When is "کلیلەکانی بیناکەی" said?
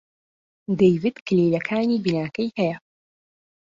1.27-2.49